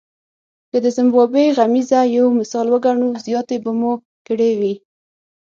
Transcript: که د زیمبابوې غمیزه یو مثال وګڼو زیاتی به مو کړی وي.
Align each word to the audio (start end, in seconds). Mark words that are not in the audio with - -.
که 0.71 0.77
د 0.83 0.87
زیمبابوې 0.97 1.45
غمیزه 1.57 1.99
یو 2.17 2.25
مثال 2.39 2.67
وګڼو 2.69 3.07
زیاتی 3.25 3.57
به 3.63 3.71
مو 3.79 3.93
کړی 4.27 4.51
وي. 4.59 4.73